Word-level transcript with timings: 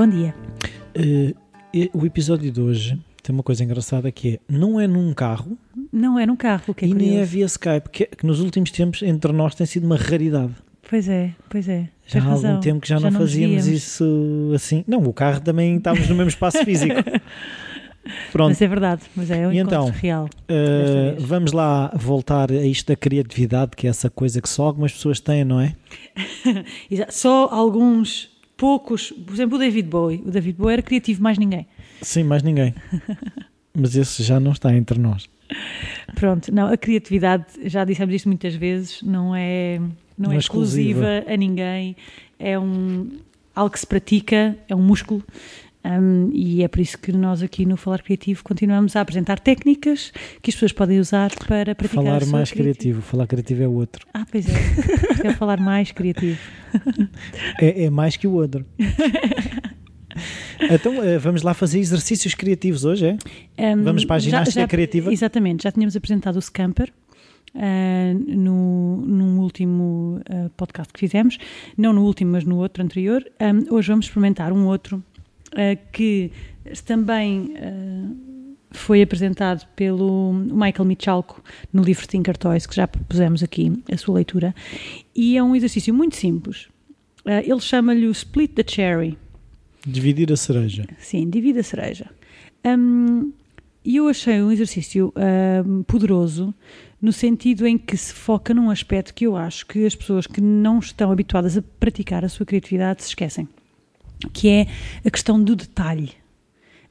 Bom 0.00 0.08
dia. 0.08 0.34
e- 1.74 1.90
o 1.92 2.06
episódio 2.06 2.50
de 2.50 2.58
hoje 2.58 2.98
tem 3.22 3.34
uma 3.34 3.42
coisa 3.42 3.62
engraçada 3.62 4.10
que 4.10 4.36
é, 4.36 4.38
não 4.48 4.80
é 4.80 4.86
num 4.86 5.12
carro 5.12 5.58
Não 5.92 6.18
é 6.18 6.24
num 6.24 6.36
carro, 6.36 6.72
que 6.72 6.86
é 6.86 6.88
e 6.88 6.94
nem 6.94 7.08
é 7.08 7.10
curioso. 7.10 7.30
via 7.32 7.44
Skype, 7.44 7.90
que, 7.90 8.06
que 8.06 8.24
nos 8.26 8.40
últimos 8.40 8.70
tempos 8.70 9.02
entre 9.02 9.30
nós 9.30 9.54
tem 9.54 9.66
sido 9.66 9.84
uma 9.84 9.96
raridade. 9.98 10.54
Pois 10.88 11.06
é, 11.06 11.34
pois 11.50 11.68
é. 11.68 11.90
Já 12.06 12.18
há 12.18 12.22
algum 12.22 12.30
razão. 12.46 12.60
tempo 12.60 12.80
que 12.80 12.88
já, 12.88 12.96
Já 12.96 13.10
não 13.10 13.10
não 13.10 13.20
fazíamos 13.26 13.66
isso 13.66 14.52
assim. 14.54 14.84
Não, 14.88 15.00
o 15.02 15.12
carro 15.12 15.42
também 15.42 15.76
estávamos 15.76 16.08
no 16.08 16.14
mesmo 16.14 16.30
espaço 16.30 16.64
físico. 16.64 16.94
Pronto, 18.32 18.48
Mas 18.48 18.62
é 18.62 18.66
verdade, 18.68 19.02
mas 19.14 19.30
é 19.30 19.46
um 19.46 19.52
E 19.52 19.58
então? 19.58 19.90
real. 19.90 20.30
vez. 20.48 21.22
vamos 21.22 21.52
lá 21.52 21.92
voltar 21.94 22.50
a 22.50 22.64
isto 22.64 22.86
da 22.88 22.96
criatividade, 22.96 23.72
que 23.76 23.86
é 23.86 23.90
essa 23.90 24.08
coisa 24.08 24.40
que 24.40 24.48
só 24.48 24.64
algumas 24.64 24.92
pessoas 24.94 25.20
têm, 25.20 25.44
não 25.44 25.60
é? 25.60 25.76
Só 27.10 27.50
alguns, 27.52 28.30
poucos, 28.60 29.10
por 29.10 29.32
exemplo, 29.32 29.56
o 29.56 29.58
David 29.58 29.88
Bowie. 29.88 30.22
O 30.26 30.30
David 30.30 30.58
Bowie 30.58 30.74
era 30.74 30.82
criativo, 30.82 31.22
mais 31.22 31.38
ninguém. 31.38 31.66
Sim, 32.02 32.24
mais 32.24 32.42
ninguém. 32.42 32.74
Mas 33.72 33.96
esse 33.96 34.22
já 34.22 34.38
não 34.38 34.52
está 34.52 34.76
entre 34.76 34.98
nós. 34.98 35.30
Pronto, 36.14 36.52
não, 36.54 36.66
a 36.66 36.76
criatividade, 36.76 37.46
já 37.64 37.84
dissemos 37.84 38.14
isto 38.14 38.28
muitas 38.28 38.54
vezes, 38.54 39.02
não 39.02 39.34
é, 39.34 39.78
não 39.78 39.88
Não 40.28 40.32
é 40.32 40.34
é 40.34 40.38
exclusiva 40.38 41.24
a 41.26 41.36
ninguém, 41.36 41.96
é 42.38 42.58
um, 42.58 43.08
algo 43.54 43.72
que 43.72 43.80
se 43.80 43.86
pratica, 43.86 44.54
é 44.68 44.74
um 44.74 44.82
músculo. 44.82 45.24
Hum, 45.84 46.30
e 46.32 46.62
é 46.62 46.68
por 46.68 46.80
isso 46.80 46.98
que 46.98 47.12
nós 47.12 47.42
aqui 47.42 47.64
no 47.66 47.76
Falar 47.76 48.02
Criativo 48.02 48.42
continuamos 48.44 48.96
a 48.96 49.00
apresentar 49.00 49.38
técnicas 49.38 50.12
que 50.42 50.50
as 50.50 50.54
pessoas 50.54 50.72
podem 50.72 51.00
usar 51.00 51.30
para 51.46 51.74
praticar 51.74 52.04
Falar 52.04 52.26
mais 52.26 52.50
criatividade. 52.50 52.78
criativo, 52.78 53.02
falar 53.02 53.26
criativo 53.26 53.62
é 53.62 53.68
o 53.68 53.72
outro. 53.72 54.06
Ah, 54.12 54.26
pois 54.30 54.46
é. 54.48 54.52
Quero 55.22 55.34
falar 55.38 55.60
mais 55.60 55.92
criativo. 55.92 56.38
É, 57.60 57.84
é 57.84 57.90
mais 57.90 58.16
que 58.16 58.26
o 58.26 58.32
outro. 58.32 58.64
então, 60.70 61.02
eh, 61.02 61.18
vamos 61.18 61.42
lá 61.42 61.54
fazer 61.54 61.78
exercícios 61.78 62.34
criativos 62.34 62.84
hoje, 62.84 63.16
é? 63.56 63.74
Um, 63.74 63.82
Vamos 63.82 64.04
para 64.04 64.16
a 64.16 64.18
ginástica 64.18 64.66
criativa? 64.66 65.12
Exatamente, 65.12 65.64
já 65.64 65.72
tínhamos 65.72 65.96
apresentado 65.96 66.36
o 66.36 66.42
Scamper 66.42 66.92
uh, 67.54 68.36
no, 68.36 69.04
num 69.06 69.40
último 69.40 70.20
uh, 70.30 70.50
podcast 70.56 70.92
que 70.92 71.00
fizemos, 71.00 71.38
não 71.76 71.92
no 71.92 72.04
último, 72.04 72.32
mas 72.32 72.44
no 72.44 72.58
outro 72.58 72.82
anterior. 72.82 73.24
Um, 73.40 73.74
hoje 73.74 73.88
vamos 73.88 74.06
experimentar 74.06 74.52
um 74.52 74.66
outro 74.66 75.02
que 75.92 76.30
também 76.84 77.54
uh, 77.56 78.56
foi 78.70 79.02
apresentado 79.02 79.66
pelo 79.74 80.32
Michael 80.32 80.84
Michalko 80.84 81.42
no 81.72 81.82
livro 81.82 82.06
Thinker 82.06 82.36
Toys, 82.36 82.66
que 82.66 82.76
já 82.76 82.86
propusemos 82.86 83.42
aqui 83.42 83.72
a 83.90 83.96
sua 83.96 84.14
leitura, 84.14 84.54
e 85.14 85.36
é 85.36 85.42
um 85.42 85.56
exercício 85.56 85.92
muito 85.92 86.16
simples. 86.16 86.66
Uh, 87.24 87.42
ele 87.44 87.60
chama-lhe 87.60 88.06
o 88.06 88.12
Split 88.12 88.52
the 88.52 88.64
Cherry. 88.66 89.18
Dividir 89.86 90.32
a 90.32 90.36
cereja. 90.36 90.84
Sim, 90.98 91.28
divide 91.28 91.58
a 91.58 91.62
cereja. 91.62 92.10
Hum, 92.64 93.32
E 93.82 93.96
eu 93.96 94.08
achei 94.08 94.42
um 94.42 94.52
exercício 94.52 95.12
hum, 95.66 95.82
poderoso 95.84 96.54
no 97.00 97.12
sentido 97.12 97.66
em 97.66 97.78
que 97.78 97.96
se 97.96 98.12
foca 98.12 98.52
num 98.52 98.68
aspecto 98.68 99.14
que 99.14 99.26
eu 99.26 99.36
acho 99.36 99.66
que 99.66 99.86
as 99.86 99.94
pessoas 99.94 100.26
que 100.26 100.40
não 100.40 100.78
estão 100.80 101.10
habituadas 101.10 101.56
a 101.56 101.62
praticar 101.62 102.22
a 102.22 102.28
sua 102.28 102.44
criatividade 102.44 103.02
se 103.02 103.08
esquecem, 103.08 103.48
que 104.28 104.48
é 104.48 104.66
a 105.04 105.10
questão 105.10 105.42
do 105.42 105.56
detalhe. 105.56 106.12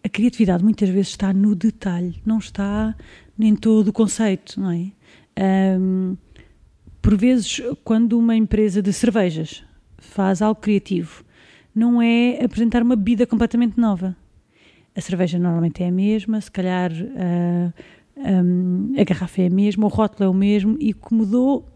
A 0.03 0.09
criatividade 0.09 0.63
muitas 0.63 0.89
vezes 0.89 1.09
está 1.09 1.33
no 1.33 1.55
detalhe, 1.55 2.21
não 2.25 2.37
está 2.37 2.95
em 3.37 3.55
todo 3.55 3.89
o 3.89 3.93
conceito, 3.93 4.59
não 4.59 4.71
é? 4.71 4.91
Hum, 5.77 6.17
por 7.01 7.17
vezes, 7.17 7.61
quando 7.83 8.17
uma 8.17 8.35
empresa 8.35 8.81
de 8.81 8.91
cervejas 8.91 9.63
faz 9.97 10.41
algo 10.41 10.59
criativo, 10.59 11.23
não 11.73 12.01
é 12.01 12.43
apresentar 12.43 12.81
uma 12.81 12.95
bebida 12.95 13.25
completamente 13.25 13.79
nova. 13.79 14.15
A 14.95 15.01
cerveja 15.01 15.39
normalmente 15.39 15.83
é 15.83 15.87
a 15.87 15.91
mesma, 15.91 16.41
se 16.41 16.51
calhar 16.51 16.91
ah, 17.17 17.73
hum, 18.17 18.93
a 18.97 19.03
garrafa 19.03 19.41
é 19.41 19.47
a 19.47 19.49
mesma, 19.49 19.85
o 19.85 19.89
rótulo 19.89 20.25
é 20.25 20.29
o 20.29 20.33
mesmo 20.33 20.77
e 20.79 20.91
o 20.91 20.95
que 20.95 21.13
mudou 21.13 21.68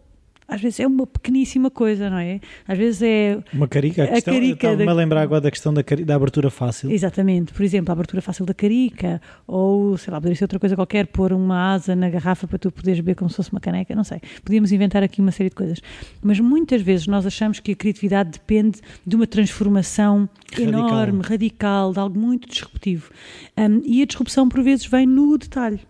às 0.46 0.60
vezes 0.60 0.80
é 0.80 0.86
uma 0.86 1.06
pequeníssima 1.06 1.70
coisa, 1.70 2.10
não 2.10 2.18
é? 2.18 2.40
Às 2.68 2.76
vezes 2.78 3.02
é 3.02 3.38
Uma 3.52 3.66
carica. 3.66 4.02
A 4.02 4.04
A 4.04 4.08
questão, 4.08 4.34
carica 4.34 4.54
Estava-me 4.66 4.84
da- 4.84 4.90
a 4.90 4.94
lembrar 4.94 5.22
agora 5.22 5.40
da 5.40 5.50
questão 5.50 5.72
da, 5.72 5.82
cari- 5.82 6.04
da 6.04 6.14
abertura 6.14 6.50
fácil. 6.50 6.90
Exatamente, 6.90 7.52
por 7.52 7.62
exemplo, 7.62 7.90
a 7.90 7.94
abertura 7.94 8.20
fácil 8.22 8.44
da 8.44 8.52
carica, 8.54 9.20
ou 9.46 9.96
sei 9.96 10.12
lá, 10.12 10.20
poderia 10.20 10.36
ser 10.36 10.44
outra 10.44 10.58
coisa 10.58 10.76
qualquer, 10.76 11.06
pôr 11.06 11.32
uma 11.32 11.72
asa 11.72 11.96
na 11.96 12.08
garrafa 12.10 12.46
para 12.46 12.58
tu 12.58 12.70
poderes 12.70 13.00
beber 13.00 13.14
como 13.16 13.30
se 13.30 13.36
fosse 13.36 13.50
uma 13.52 13.60
caneca, 13.60 13.94
não 13.94 14.04
sei. 14.04 14.20
Podíamos 14.44 14.70
inventar 14.72 15.02
aqui 15.02 15.20
uma 15.20 15.32
série 15.32 15.48
de 15.48 15.56
coisas. 15.56 15.80
Mas 16.22 16.38
muitas 16.40 16.82
vezes 16.82 17.06
nós 17.06 17.24
achamos 17.26 17.58
que 17.60 17.72
a 17.72 17.76
criatividade 17.76 18.30
depende 18.32 18.80
de 19.06 19.16
uma 19.16 19.26
transformação 19.26 20.28
Radical. 20.52 20.68
enorme, 20.88 21.22
radical, 21.22 21.92
de 21.92 21.98
algo 21.98 22.18
muito 22.18 22.48
disruptivo. 22.48 23.10
Um, 23.56 23.80
e 23.84 24.02
a 24.02 24.04
disrupção, 24.06 24.48
por 24.48 24.62
vezes, 24.62 24.84
vem 24.86 25.06
no 25.06 25.36
detalhe. 25.38 25.80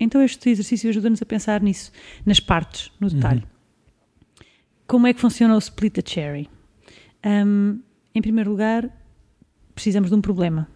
Então, 0.00 0.22
este 0.22 0.48
exercício 0.50 0.88
ajuda-nos 0.90 1.20
a 1.20 1.26
pensar 1.26 1.60
nisso, 1.60 1.90
nas 2.24 2.38
partes, 2.40 2.90
no 3.00 3.10
detalhe. 3.10 3.42
Como 4.88 5.06
é 5.06 5.12
que 5.12 5.20
funciona 5.20 5.54
o 5.54 5.58
split 5.58 5.92
the 5.92 6.02
cherry? 6.02 6.48
Um, 7.24 7.80
em 8.14 8.22
primeiro 8.22 8.50
lugar, 8.50 8.88
precisamos 9.74 10.08
de 10.08 10.16
um 10.16 10.20
problema. 10.22 10.66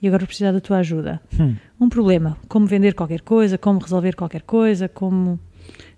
E 0.00 0.06
agora 0.06 0.20
vou 0.20 0.28
precisar 0.28 0.52
da 0.52 0.60
tua 0.60 0.78
ajuda. 0.78 1.20
Hum. 1.38 1.56
Um 1.80 1.88
problema. 1.88 2.38
Como 2.48 2.64
vender 2.64 2.94
qualquer 2.94 3.22
coisa, 3.22 3.58
como 3.58 3.80
resolver 3.80 4.14
qualquer 4.14 4.42
coisa, 4.42 4.88
como 4.88 5.38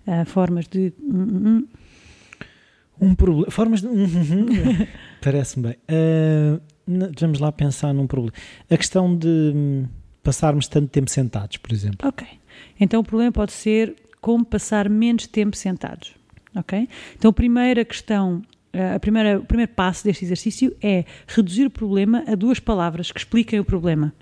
ah, 0.07 0.25
formas 0.25 0.67
de. 0.67 0.95
hum, 0.99 1.23
hum, 1.23 1.47
hum. 1.47 1.69
Um 2.99 3.15
problema. 3.15 3.51
Formas 3.51 3.83
de. 3.83 3.89
Parece-me 5.21 5.69
bem. 5.69 5.77
Ah, 5.89 6.59
vamos 7.21 7.39
lá 7.39 7.53
pensar 7.53 7.93
num 7.93 8.07
problema. 8.07 8.33
A 8.71 8.77
questão 8.79 9.15
de 9.15 9.85
passarmos 10.23 10.69
tanto 10.69 10.89
tempo 10.89 11.11
sentados, 11.11 11.59
por 11.59 11.71
exemplo. 11.71 12.09
Ok. 12.09 12.27
Então 12.81 13.01
o 13.01 13.05
problema 13.05 13.31
pode 13.31 13.53
ser 13.53 13.95
como 14.23 14.43
passar 14.43 14.89
menos 14.89 15.27
tempo 15.27 15.55
sentados. 15.55 16.22
Ok? 16.55 16.89
Então 17.17 17.31
a 17.31 17.33
primeira 17.33 17.85
questão, 17.85 18.43
eh, 18.73 18.95
a 18.95 19.01
primeira, 19.01 19.39
o 19.39 19.45
primeiro 19.45 19.73
passo 19.73 20.05
deste 20.05 20.25
exercício 20.25 20.77
é 20.83 21.05
reduzir 21.27 21.67
o 21.67 21.71
problema 21.71 22.25
a 22.27 22.35
duas 22.35 22.59
palavras 22.59 23.11
que 23.11 23.19
expliquem 23.19 23.59
o 23.61 23.65
problema. 23.65 24.13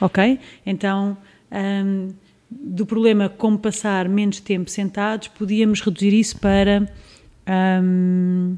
Ok? 0.00 0.38
Então, 0.64 1.16
hum, 1.52 2.08
do 2.50 2.86
problema 2.86 3.28
como 3.28 3.58
passar 3.58 4.08
menos 4.08 4.40
tempo 4.40 4.70
sentados, 4.70 5.28
podíamos 5.28 5.80
reduzir 5.80 6.12
isso 6.12 6.38
para. 6.38 6.88
hum, 7.82 8.56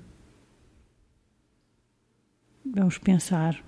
vamos 2.65 2.99
pensar. 2.99 3.68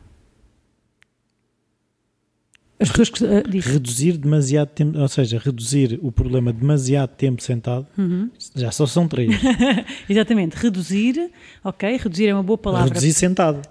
As 2.80 2.88
pessoas 2.88 3.10
que. 3.10 3.24
ah, 3.26 3.42
diz. 3.48 3.64
Reduzir 3.66 4.16
demasiado 4.16 4.68
tempo, 4.68 4.98
ou 4.98 5.08
seja, 5.08 5.38
reduzir 5.38 5.98
o 6.02 6.10
problema 6.10 6.52
demasiado 6.52 7.10
tempo 7.10 7.42
sentado, 7.42 7.86
Uhum. 7.98 8.30
já 8.56 8.70
só 8.70 8.86
são 8.86 9.06
três. 9.06 9.30
Exatamente, 10.08 10.54
reduzir, 10.56 11.30
ok? 11.62 11.96
Reduzir 11.96 12.26
é 12.28 12.34
uma 12.34 12.42
boa 12.42 12.56
palavra. 12.58 12.88
Reduzir 12.88 13.12
sentado. 13.12 13.60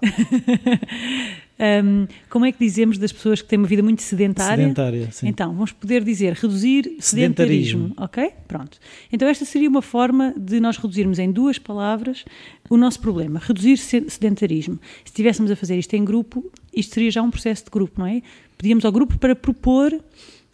Um, 1.62 2.06
como 2.30 2.46
é 2.46 2.52
que 2.52 2.58
dizemos 2.58 2.96
das 2.96 3.12
pessoas 3.12 3.42
que 3.42 3.48
têm 3.48 3.58
uma 3.58 3.68
vida 3.68 3.82
muito 3.82 4.00
sedentária? 4.00 4.56
Sedentária, 4.62 5.08
sim. 5.12 5.28
Então, 5.28 5.52
vamos 5.52 5.72
poder 5.72 6.02
dizer 6.02 6.32
reduzir 6.32 6.96
Sedentarismo. 7.00 7.90
sedentarismo, 7.90 7.94
ok? 7.98 8.30
Pronto. 8.48 8.78
Então, 9.12 9.28
esta 9.28 9.44
seria 9.44 9.68
uma 9.68 9.82
forma 9.82 10.32
de 10.38 10.58
nós 10.58 10.78
reduzirmos 10.78 11.18
em 11.18 11.30
duas 11.30 11.58
palavras 11.58 12.24
o 12.70 12.78
nosso 12.78 12.98
problema, 13.00 13.38
reduzir 13.44 13.76
se- 13.76 14.08
sedentarismo. 14.08 14.76
Se 15.04 15.10
estivéssemos 15.10 15.50
a 15.50 15.56
fazer 15.56 15.78
isto 15.78 15.92
em 15.94 16.02
grupo, 16.02 16.50
isto 16.74 16.94
seria 16.94 17.10
já 17.10 17.20
um 17.20 17.30
processo 17.30 17.64
de 17.66 17.70
grupo, 17.70 18.00
não 18.00 18.06
é? 18.06 18.22
Pedíamos 18.60 18.84
ao 18.84 18.92
grupo 18.92 19.16
para 19.16 19.34
propor 19.34 19.90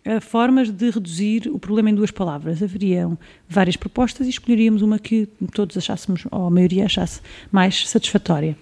eh, 0.05 0.21
formas 0.21 0.71
de 0.71 0.91
reduzir 0.91 1.49
o 1.53 1.59
problema 1.59 1.91
em 1.91 1.95
duas 1.95 2.13
palavras. 2.13 2.63
Haveriam 2.63 3.19
várias 3.49 3.77
propostas 3.77 4.29
e 4.29 4.31
escolheríamos 4.31 4.81
uma 4.81 4.97
que 4.97 5.27
todos 5.53 5.77
achássemos, 5.77 6.25
ou 6.31 6.47
a 6.47 6.51
maioria 6.51 6.85
achasse, 6.85 7.21
mais 7.51 7.89
satisfatória. 7.89 8.57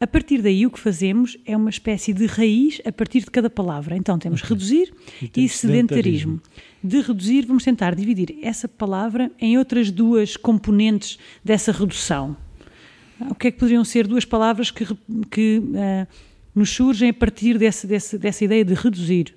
A 0.00 0.06
partir 0.06 0.40
daí, 0.40 0.64
o 0.64 0.70
que 0.70 0.80
fazemos 0.80 1.36
é 1.44 1.54
uma 1.54 1.68
espécie 1.68 2.14
de 2.14 2.24
raiz 2.24 2.80
a 2.86 2.90
partir 2.90 3.20
de 3.20 3.26
cada 3.26 3.50
palavra. 3.50 3.98
Então, 3.98 4.18
temos 4.18 4.40
reduzir 4.40 4.94
E 5.20 5.26
e, 5.26 5.28
temos 5.28 5.52
sedentarismo. 5.52 6.40
De 6.82 7.02
reduzir, 7.02 7.44
vamos 7.44 7.64
tentar 7.64 7.94
dividir 7.94 8.38
essa 8.42 8.66
palavra 8.66 9.30
em 9.38 9.58
outras 9.58 9.90
duas 9.90 10.38
componentes 10.38 11.18
dessa 11.44 11.70
redução. 11.70 12.34
O 13.28 13.34
que 13.34 13.48
é 13.48 13.50
que 13.50 13.58
poderiam 13.58 13.84
ser 13.84 14.06
duas 14.06 14.24
palavras 14.24 14.70
que, 14.70 14.86
que 15.30 15.62
ah, 15.76 16.06
nos 16.54 16.70
surgem 16.70 17.10
a 17.10 17.14
partir 17.14 17.58
dessa, 17.58 17.86
dessa, 17.86 18.18
dessa 18.18 18.44
ideia 18.44 18.64
de 18.64 18.74
reduzir? 18.74 19.34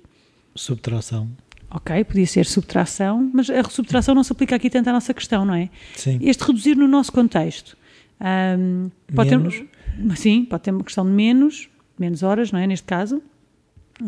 Subtração. 0.54 1.28
Ok, 1.70 2.02
podia 2.04 2.26
ser 2.26 2.46
subtração, 2.46 3.30
mas 3.34 3.50
a 3.50 3.62
subtração 3.64 4.14
não 4.14 4.24
se 4.24 4.32
aplica 4.32 4.56
aqui 4.56 4.70
tanto 4.70 4.88
à 4.88 4.92
nossa 4.92 5.12
questão, 5.12 5.44
não 5.44 5.54
é? 5.54 5.68
Sim. 5.94 6.18
Este 6.22 6.42
reduzir 6.44 6.74
no 6.76 6.88
nosso 6.88 7.12
contexto. 7.12 7.76
Ahm, 8.20 8.88
pode 9.14 9.30
Menos. 9.30 9.54
ter, 9.54 10.16
sim, 10.16 10.44
pode 10.44 10.62
ter 10.62 10.70
uma 10.70 10.82
questão 10.82 11.04
de 11.04 11.10
menos, 11.12 11.68
menos 11.98 12.22
horas, 12.22 12.50
não 12.50 12.58
é? 12.58 12.66
Neste 12.66 12.86
caso. 12.86 13.22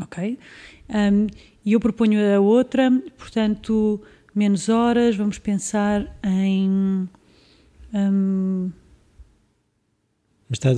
Ok. 0.00 0.38
Ahm, 0.88 1.26
e 1.64 1.72
eu 1.74 1.80
proponho 1.80 2.18
a 2.34 2.40
outra, 2.40 2.90
portanto, 3.18 4.00
menos 4.34 4.68
horas, 4.70 5.14
vamos 5.14 5.38
pensar 5.38 6.06
em 6.24 7.06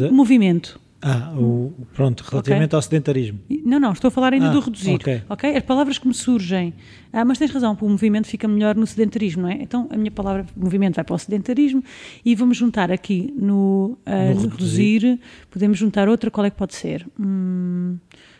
a- 0.08 0.10
movimento. 0.10 0.80
Ah, 1.04 1.34
o, 1.36 1.74
pronto, 1.92 2.22
relativamente 2.22 2.68
okay. 2.68 2.76
ao 2.76 2.82
sedentarismo. 2.82 3.40
Não, 3.64 3.80
não, 3.80 3.92
estou 3.92 4.06
a 4.06 4.10
falar 4.12 4.32
ainda 4.32 4.50
ah, 4.50 4.52
do 4.52 4.60
reduzir. 4.60 4.94
Okay. 4.94 5.22
ok? 5.28 5.56
As 5.56 5.64
palavras 5.64 5.98
que 5.98 6.06
me 6.06 6.14
surgem. 6.14 6.72
Ah, 7.12 7.24
mas 7.24 7.38
tens 7.38 7.50
razão, 7.50 7.76
o 7.80 7.88
movimento 7.88 8.28
fica 8.28 8.46
melhor 8.46 8.76
no 8.76 8.86
sedentarismo, 8.86 9.42
não 9.42 9.48
é? 9.48 9.54
Então 9.54 9.88
a 9.90 9.96
minha 9.96 10.12
palavra 10.12 10.46
movimento 10.56 10.94
vai 10.94 11.04
para 11.04 11.14
o 11.16 11.18
sedentarismo 11.18 11.82
e 12.24 12.36
vamos 12.36 12.56
juntar 12.56 12.92
aqui 12.92 13.34
no, 13.36 13.98
no, 14.06 14.34
no 14.34 14.40
reduzir. 14.42 15.02
reduzir. 15.02 15.20
podemos 15.50 15.76
juntar 15.76 16.08
outra, 16.08 16.30
qual 16.30 16.46
é 16.46 16.50
que 16.50 16.56
pode 16.56 16.74
ser? 16.76 17.04
Hum, 17.18 17.98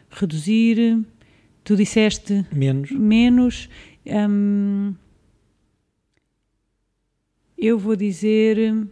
reduzir, 0.09 1.05
tu 1.65 1.75
disseste. 1.75 2.47
Menos. 2.53 2.93
Menos. 2.93 3.69
Hum, 4.07 4.95
eu 7.59 7.77
vou 7.77 7.97
dizer. 7.97 8.87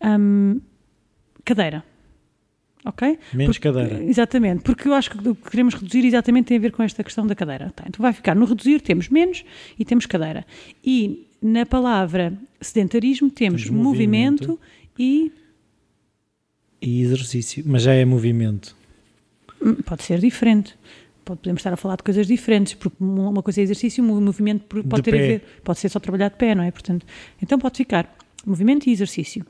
Hum, 0.00 0.60
cadeira. 1.44 1.84
Ok? 2.84 3.18
Menos 3.32 3.58
porque, 3.58 3.68
cadeira. 3.68 4.02
Exatamente, 4.02 4.62
porque 4.62 4.88
eu 4.88 4.94
acho 4.94 5.10
que 5.10 5.28
o 5.28 5.34
que 5.34 5.50
queremos 5.50 5.74
reduzir 5.74 6.04
exatamente 6.04 6.46
tem 6.46 6.56
a 6.56 6.60
ver 6.60 6.72
com 6.72 6.82
esta 6.82 7.04
questão 7.04 7.26
da 7.26 7.34
cadeira. 7.34 7.72
Tá, 7.74 7.84
então 7.86 8.02
vai 8.02 8.12
ficar 8.12 8.34
no 8.34 8.44
reduzir, 8.44 8.80
temos 8.80 9.08
menos 9.08 9.44
e 9.78 9.84
temos 9.84 10.04
cadeira. 10.06 10.44
E 10.84 11.28
na 11.40 11.64
palavra 11.64 12.32
sedentarismo 12.60 13.30
temos, 13.30 13.64
temos 13.64 13.82
movimento, 13.82 14.48
movimento 14.48 14.60
e. 14.98 15.32
E 16.80 17.02
exercício, 17.02 17.62
mas 17.66 17.82
já 17.82 17.92
é 17.92 18.04
movimento. 18.04 18.76
Hum, 19.60 19.74
pode 19.74 20.02
ser 20.02 20.18
diferente. 20.18 20.74
Podemos 21.24 21.60
estar 21.60 21.72
a 21.72 21.76
falar 21.76 21.94
de 21.94 22.02
coisas 22.02 22.26
diferentes, 22.26 22.74
porque 22.74 22.96
uma 22.98 23.44
coisa 23.44 23.60
é 23.60 23.62
exercício, 23.62 24.02
um 24.02 24.20
movimento 24.20 24.64
pode 24.82 25.02
ter 25.04 25.14
a 25.14 25.18
ver, 25.18 25.44
pode 25.62 25.78
ser 25.78 25.88
só 25.88 26.00
trabalhar 26.00 26.30
de 26.30 26.36
pé, 26.36 26.52
não 26.52 26.64
é? 26.64 26.72
Portanto, 26.72 27.06
então 27.40 27.60
pode 27.60 27.76
ficar 27.76 28.12
movimento 28.44 28.88
e 28.88 28.92
exercício 28.92 29.46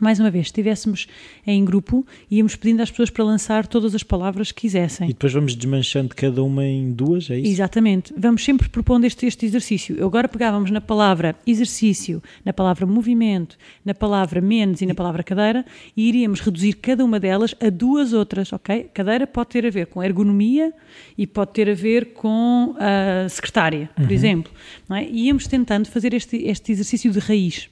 mais 0.00 0.20
uma 0.20 0.30
vez, 0.30 0.46
se 0.46 0.50
estivéssemos 0.50 1.06
em 1.46 1.64
grupo, 1.64 2.06
íamos 2.30 2.54
pedindo 2.56 2.82
às 2.82 2.90
pessoas 2.90 3.10
para 3.10 3.24
lançar 3.24 3.66
todas 3.66 3.94
as 3.94 4.02
palavras 4.02 4.52
que 4.52 4.62
quisessem. 4.62 5.08
E 5.08 5.12
depois 5.12 5.32
vamos 5.32 5.54
desmanchando 5.54 6.14
cada 6.14 6.42
uma 6.42 6.64
em 6.64 6.92
duas, 6.92 7.30
é 7.30 7.38
isso? 7.38 7.50
Exatamente. 7.50 8.14
Vamos 8.16 8.44
sempre 8.44 8.68
propondo 8.68 9.04
este, 9.04 9.26
este 9.26 9.46
exercício. 9.46 10.04
Agora 10.04 10.28
pegávamos 10.28 10.70
na 10.70 10.80
palavra 10.80 11.34
exercício, 11.46 12.22
na 12.44 12.52
palavra 12.52 12.86
movimento, 12.86 13.56
na 13.84 13.94
palavra 13.94 14.40
menos 14.40 14.80
e 14.80 14.86
na 14.86 14.94
palavra 14.94 15.22
cadeira 15.22 15.64
e 15.96 16.08
iríamos 16.08 16.40
reduzir 16.40 16.74
cada 16.74 17.04
uma 17.04 17.18
delas 17.18 17.54
a 17.60 17.70
duas 17.70 18.12
outras, 18.12 18.52
ok? 18.52 18.90
Cadeira 18.92 19.26
pode 19.26 19.50
ter 19.50 19.66
a 19.66 19.70
ver 19.70 19.86
com 19.86 20.02
ergonomia 20.02 20.72
e 21.16 21.26
pode 21.26 21.52
ter 21.52 21.70
a 21.70 21.74
ver 21.74 22.12
com 22.12 22.74
a 22.78 23.28
secretária, 23.28 23.88
por 23.94 24.04
uhum. 24.04 24.10
exemplo. 24.10 24.52
Não 24.88 24.96
é? 24.96 25.06
E 25.06 25.26
íamos 25.26 25.46
tentando 25.46 25.88
fazer 25.88 26.12
este, 26.12 26.36
este 26.36 26.72
exercício 26.72 27.10
de 27.10 27.18
raiz. 27.18 27.68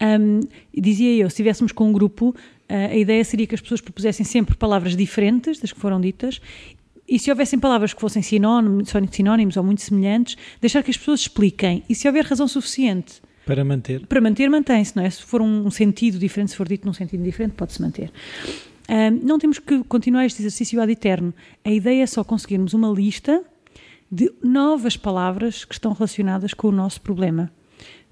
Um, 0.00 0.40
dizia 0.72 1.12
eu, 1.16 1.28
se 1.28 1.34
estivéssemos 1.34 1.72
com 1.72 1.88
um 1.88 1.92
grupo, 1.92 2.28
uh, 2.28 2.34
a 2.68 2.96
ideia 2.96 3.24
seria 3.24 3.46
que 3.46 3.54
as 3.54 3.60
pessoas 3.60 3.80
propusessem 3.80 4.24
sempre 4.24 4.56
palavras 4.56 4.96
diferentes 4.96 5.58
das 5.58 5.72
que 5.72 5.80
foram 5.80 6.00
ditas 6.00 6.40
e 7.08 7.18
se 7.18 7.30
houvessem 7.30 7.58
palavras 7.58 7.94
que 7.94 8.00
fossem 8.00 8.22
sinónimos, 8.22 8.92
sinónimos 9.10 9.56
ou 9.56 9.64
muito 9.64 9.80
semelhantes, 9.80 10.36
deixar 10.60 10.82
que 10.82 10.90
as 10.90 10.96
pessoas 10.96 11.20
expliquem. 11.20 11.82
E 11.88 11.94
se 11.94 12.06
houver 12.06 12.24
razão 12.24 12.46
suficiente 12.46 13.22
para 13.46 13.64
manter, 13.64 14.06
para 14.06 14.20
manter, 14.20 14.50
mantém-se, 14.50 14.94
não 14.94 15.02
é? 15.02 15.08
Se 15.08 15.22
for 15.22 15.40
um 15.40 15.70
sentido 15.70 16.18
diferente, 16.18 16.50
se 16.50 16.56
for 16.56 16.68
dito 16.68 16.86
num 16.86 16.92
sentido 16.92 17.22
diferente, 17.22 17.54
pode-se 17.54 17.80
manter. 17.80 18.12
Um, 18.90 19.26
não 19.26 19.38
temos 19.38 19.58
que 19.58 19.82
continuar 19.84 20.26
este 20.26 20.42
exercício 20.42 20.80
ad 20.82 20.92
eterno. 20.92 21.32
A 21.64 21.70
ideia 21.70 22.02
é 22.02 22.06
só 22.06 22.22
conseguirmos 22.22 22.74
uma 22.74 22.90
lista 22.90 23.42
de 24.12 24.30
novas 24.42 24.98
palavras 24.98 25.64
que 25.64 25.72
estão 25.72 25.92
relacionadas 25.94 26.52
com 26.52 26.68
o 26.68 26.72
nosso 26.72 27.00
problema. 27.00 27.50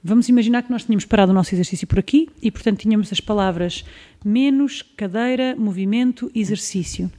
Vamos 0.06 0.28
imaginar 0.28 0.62
que 0.62 0.70
nós 0.70 0.84
tínhamos 0.84 1.04
parado 1.04 1.32
o 1.32 1.34
nosso 1.34 1.52
exercício 1.52 1.84
por 1.84 1.98
aqui 1.98 2.28
e, 2.40 2.48
portanto, 2.48 2.78
tínhamos 2.78 3.12
as 3.12 3.18
palavras 3.18 3.84
menos, 4.24 4.80
cadeira, 4.96 5.56
movimento, 5.58 6.30
exercício. 6.32 7.10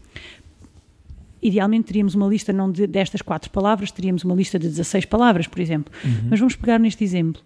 Idealmente 1.42 1.88
teríamos 1.88 2.16
uma 2.16 2.28
lista 2.28 2.54
não 2.54 2.72
de, 2.72 2.88
destas 2.88 3.22
quatro 3.22 3.52
palavras, 3.52 3.92
teríamos 3.92 4.24
uma 4.24 4.34
lista 4.34 4.58
de 4.58 4.70
16 4.70 5.04
palavras, 5.04 5.48
por 5.48 5.60
exemplo. 5.60 5.94
Uhum. 6.02 6.30
Mas 6.30 6.40
vamos 6.40 6.56
pegar 6.56 6.80
neste 6.80 7.04
exemplo. 7.04 7.42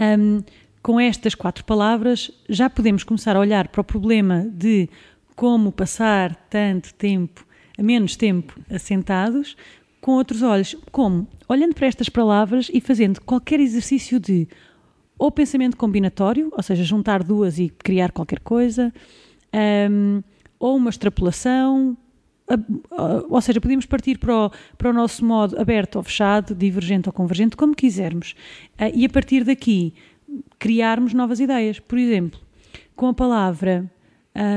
Um, 0.00 0.42
com 0.82 0.98
estas 0.98 1.36
quatro 1.36 1.64
palavras, 1.64 2.28
já 2.48 2.68
podemos 2.68 3.04
começar 3.04 3.36
a 3.36 3.38
olhar 3.38 3.68
para 3.68 3.82
o 3.82 3.84
problema 3.84 4.48
de 4.52 4.88
como 5.36 5.70
passar 5.70 6.34
tanto 6.50 6.92
tempo, 6.94 7.46
menos 7.78 8.16
tempo 8.16 8.58
assentados, 8.68 9.56
com 10.04 10.12
outros 10.12 10.42
olhos. 10.42 10.76
Como? 10.92 11.26
Olhando 11.48 11.74
para 11.74 11.86
estas 11.86 12.10
palavras 12.10 12.70
e 12.70 12.78
fazendo 12.78 13.22
qualquer 13.22 13.58
exercício 13.58 14.20
de 14.20 14.46
ou 15.18 15.30
pensamento 15.30 15.78
combinatório, 15.78 16.52
ou 16.54 16.62
seja, 16.62 16.84
juntar 16.84 17.22
duas 17.22 17.58
e 17.58 17.70
criar 17.70 18.12
qualquer 18.12 18.40
coisa, 18.40 18.92
um, 19.90 20.22
ou 20.58 20.76
uma 20.76 20.90
extrapolação, 20.90 21.96
ou 23.30 23.40
seja, 23.40 23.62
podemos 23.62 23.86
partir 23.86 24.18
para 24.18 24.36
o, 24.36 24.50
para 24.76 24.90
o 24.90 24.92
nosso 24.92 25.24
modo 25.24 25.58
aberto 25.58 25.96
ou 25.96 26.02
fechado, 26.02 26.54
divergente 26.54 27.08
ou 27.08 27.12
convergente, 27.12 27.56
como 27.56 27.74
quisermos. 27.74 28.34
Ah, 28.76 28.90
e 28.90 29.06
a 29.06 29.08
partir 29.08 29.42
daqui 29.42 29.94
criarmos 30.58 31.14
novas 31.14 31.40
ideias. 31.40 31.78
Por 31.78 31.98
exemplo, 31.98 32.38
com 32.94 33.06
a 33.08 33.14
palavra 33.14 33.90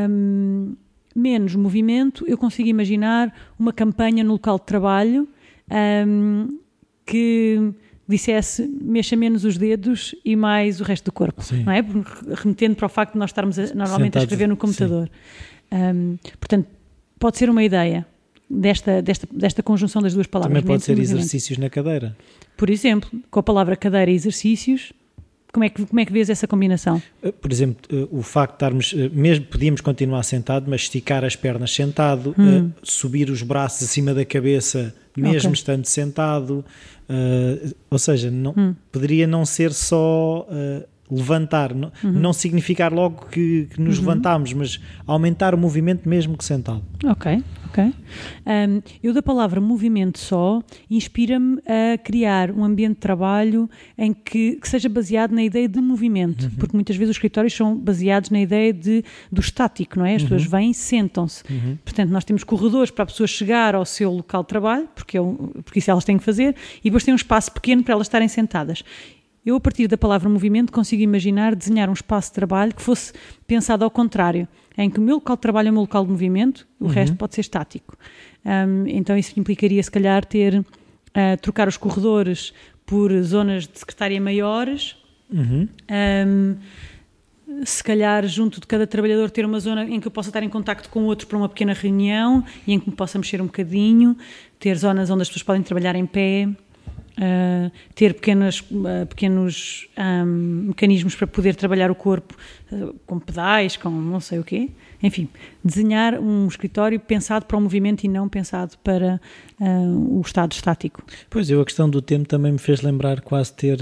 um, 0.09 0.75
menos 1.15 1.55
movimento, 1.55 2.25
eu 2.27 2.37
consigo 2.37 2.67
imaginar 2.67 3.33
uma 3.57 3.71
campanha 3.71 4.25
no 4.25 4.33
local 4.33 4.59
de 4.59 4.65
trabalho 4.65 5.25
um, 5.71 6.59
que 7.05 7.73
dissesse 8.07 8.67
mexa 8.81 9.15
menos 9.15 9.43
os 9.43 9.57
dedos 9.57 10.15
e 10.23 10.35
mais 10.35 10.79
o 10.79 10.83
resto 10.83 11.05
do 11.05 11.11
corpo, 11.11 11.43
sim. 11.43 11.63
não 11.63 11.73
é? 11.73 11.83
Remetendo 12.35 12.75
para 12.75 12.85
o 12.85 12.89
facto 12.89 13.13
de 13.13 13.19
nós 13.19 13.29
estarmos 13.29 13.59
a, 13.59 13.63
normalmente 13.73 14.13
Sentados, 14.13 14.15
a 14.15 14.23
escrever 14.23 14.47
no 14.47 14.55
computador. 14.55 15.09
Um, 15.71 16.17
portanto, 16.39 16.67
pode 17.19 17.37
ser 17.37 17.49
uma 17.49 17.63
ideia 17.63 18.05
desta, 18.49 19.01
desta, 19.01 19.27
desta 19.31 19.61
conjunção 19.61 20.01
das 20.01 20.13
duas 20.13 20.27
palavras. 20.27 20.61
Também 20.61 20.67
pode 20.67 20.83
ser 20.83 20.97
exercícios 20.97 21.57
na 21.57 21.69
cadeira. 21.69 22.15
Por 22.55 22.69
exemplo, 22.69 23.09
com 23.29 23.39
a 23.39 23.43
palavra 23.43 23.75
cadeira 23.75 24.09
e 24.09 24.15
exercícios, 24.15 24.93
como 25.51 25.63
é, 25.63 25.69
que, 25.69 25.85
como 25.85 25.99
é 25.99 26.05
que 26.05 26.13
vês 26.13 26.29
essa 26.29 26.47
combinação? 26.47 27.01
Eh, 27.23 27.31
por 27.31 27.51
exemplo, 27.51 27.77
eh, 27.91 28.07
o 28.11 28.21
facto 28.21 28.51
de 28.51 28.55
estarmos, 28.55 28.93
eh, 28.95 29.09
mesmo 29.11 29.45
podíamos 29.45 29.81
continuar 29.81 30.23
sentado, 30.23 30.69
mas 30.69 30.81
esticar 30.81 31.23
as 31.23 31.35
pernas 31.35 31.73
sentado, 31.73 32.35
hum. 32.37 32.71
subir 32.83 33.29
os 33.29 33.41
braços 33.41 33.87
acima 33.87 34.13
da 34.13 34.25
cabeça 34.25 34.93
mesmo 35.21 35.49
okay. 35.49 35.53
estando 35.53 35.85
sentado, 35.85 36.63
uh, 37.09 37.75
ou 37.89 37.99
seja, 37.99 38.29
não, 38.29 38.53
hum. 38.55 38.75
poderia 38.91 39.27
não 39.27 39.45
ser 39.45 39.73
só 39.73 40.47
uh, 40.49 40.87
levantar, 41.09 41.73
não, 41.73 41.91
uhum. 42.03 42.11
não 42.11 42.33
significar 42.33 42.93
logo 42.93 43.27
que, 43.27 43.67
que 43.73 43.81
nos 43.81 43.97
uhum. 43.97 44.05
levantamos, 44.05 44.53
mas 44.53 44.79
aumentar 45.05 45.55
o 45.55 45.57
movimento 45.57 46.07
mesmo 46.07 46.37
que 46.37 46.43
sentado. 46.43 46.83
Ok, 47.05 47.43
ok. 47.77 47.93
Um, 48.45 48.81
eu 49.03 49.13
da 49.13 49.21
palavra 49.21 49.61
movimento 49.61 50.17
só 50.17 50.61
inspira-me 50.89 51.59
a 51.65 51.97
criar 51.97 52.51
um 52.51 52.63
ambiente 52.63 52.95
de 52.95 52.99
trabalho 52.99 53.69
em 53.97 54.13
que, 54.13 54.55
que 54.55 54.67
seja 54.67 54.89
baseado 54.89 55.31
na 55.31 55.43
ideia 55.43 55.67
de 55.67 55.79
movimento, 55.79 56.45
uhum. 56.45 56.51
porque 56.57 56.75
muitas 56.75 56.95
vezes 56.95 57.11
os 57.11 57.15
escritórios 57.15 57.53
são 57.53 57.75
baseados 57.77 58.29
na 58.29 58.39
ideia 58.39 58.73
de, 58.73 59.03
do 59.31 59.41
estático, 59.41 59.99
não 59.99 60.05
é? 60.05 60.15
As 60.15 60.23
pessoas 60.23 60.43
uhum. 60.43 60.49
vêm 60.49 60.71
e 60.71 60.73
sentam-se. 60.73 61.43
Uhum. 61.49 61.77
Portanto, 61.83 62.09
nós 62.09 62.25
temos 62.25 62.43
corredores 62.43 62.91
para 62.91 63.03
a 63.03 63.05
pessoa 63.05 63.27
chegar 63.27 63.75
ao 63.75 63.85
seu 63.85 64.11
local 64.11 64.41
de 64.41 64.49
trabalho, 64.49 64.87
porque, 64.95 65.17
é 65.17 65.21
porque 65.63 65.79
isso 65.79 65.91
elas 65.91 66.03
têm 66.03 66.17
que 66.17 66.23
fazer, 66.23 66.55
e 66.79 66.85
depois 66.85 67.03
tem 67.03 67.13
um 67.13 67.17
espaço 67.17 67.51
pequeno 67.51 67.83
para 67.83 67.93
elas 67.93 68.07
estarem 68.07 68.27
sentadas. 68.27 68.83
Eu, 69.45 69.55
a 69.55 69.61
partir 69.61 69.87
da 69.87 69.97
palavra 69.97 70.27
movimento, 70.27 70.73
consigo 70.73 71.01
imaginar 71.01 71.55
desenhar 71.55 71.89
um 71.89 71.93
espaço 71.93 72.29
de 72.29 72.33
trabalho 72.33 72.75
que 72.75 72.81
fosse 72.81 73.13
pensado 73.47 73.85
ao 73.85 73.89
contrário, 73.89 74.45
em 74.77 74.89
que 74.89 74.99
o 74.99 75.01
meu 75.01 75.15
local 75.15 75.35
de 75.35 75.41
trabalho 75.41 75.67
é 75.67 75.71
o 75.71 75.73
meu 75.73 75.81
local 75.81 76.05
de 76.05 76.11
movimento, 76.11 76.67
o 76.79 76.85
uhum. 76.85 76.91
resto 76.91 77.15
pode 77.15 77.33
ser 77.33 77.41
estático. 77.41 77.97
Um, 78.45 78.85
então, 78.87 79.17
isso 79.17 79.37
implicaria, 79.39 79.81
se 79.81 79.89
calhar, 79.89 80.23
ter, 80.23 80.59
uh, 80.59 80.65
trocar 81.41 81.67
os 81.67 81.77
corredores 81.77 82.53
por 82.85 83.11
zonas 83.21 83.67
de 83.67 83.79
secretária 83.79 84.19
maiores. 84.21 84.95
Uhum. 85.31 85.67
Um, 86.27 86.55
se 87.65 87.83
calhar 87.83 88.27
junto 88.27 88.59
de 88.59 88.67
cada 88.67 88.85
trabalhador 88.85 89.31
ter 89.31 89.45
uma 89.45 89.59
zona 89.59 89.83
em 89.83 89.99
que 89.99 90.07
eu 90.07 90.11
possa 90.11 90.29
estar 90.29 90.43
em 90.43 90.49
contacto 90.49 90.89
com 90.89 91.05
outros 91.05 91.27
para 91.27 91.37
uma 91.37 91.49
pequena 91.49 91.73
reunião 91.73 92.43
e 92.67 92.73
em 92.73 92.79
que 92.79 92.89
me 92.89 92.95
possa 92.95 93.17
mexer 93.17 93.41
um 93.41 93.45
bocadinho, 93.45 94.15
ter 94.59 94.77
zonas 94.77 95.09
onde 95.09 95.21
as 95.21 95.29
pessoas 95.29 95.43
podem 95.43 95.63
trabalhar 95.63 95.95
em 95.95 96.05
pé, 96.05 96.49
Uh, 97.17 97.71
ter 97.95 98.13
pequenas, 98.13 98.59
uh, 98.59 99.05
pequenos 99.09 99.87
um, 99.97 100.67
mecanismos 100.67 101.15
para 101.15 101.25
poder 101.25 101.55
trabalhar 101.55 101.89
o 101.89 101.95
corpo 101.95 102.35
uh, 102.71 102.93
com 103.07 103.17
pedais, 103.17 103.75
com 103.75 103.89
não 103.89 104.19
sei 104.19 104.37
o 104.37 104.43
quê. 104.43 104.69
Enfim, 105.01 105.27
desenhar 105.63 106.19
um 106.19 106.47
escritório 106.47 106.99
pensado 106.99 107.45
para 107.45 107.57
o 107.57 107.61
movimento 107.61 108.03
e 108.03 108.07
não 108.07 108.29
pensado 108.29 108.77
para 108.83 109.19
o 109.59 110.21
estado 110.21 110.51
estático. 110.51 111.03
Pois, 111.29 111.49
eu 111.49 111.61
a 111.61 111.65
questão 111.65 111.89
do 111.89 112.01
tempo 112.01 112.27
também 112.27 112.51
me 112.51 112.57
fez 112.59 112.81
lembrar 112.81 113.21
quase 113.21 113.53
ter 113.53 113.79